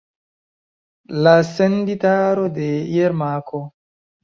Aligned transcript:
La 1.27 1.33
senditaro 1.51 2.49
de 2.59 2.73
Jermako. 2.97 3.65